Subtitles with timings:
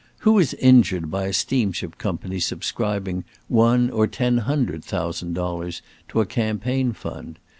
[0.21, 6.21] Who is injured by a steamship company subscribing one or ten hundred thousand dollars to
[6.21, 7.37] a campaign fund?